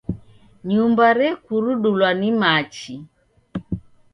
Nyumba 0.69 1.05
rekurudulwa 1.19 2.09
ni 2.19 2.29
machi. 2.39 2.93